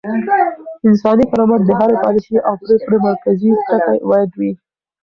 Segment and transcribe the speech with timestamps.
[0.89, 4.51] انساني کرامت د هرې پاليسۍ او پرېکړې مرکزي ټکی بايد وي.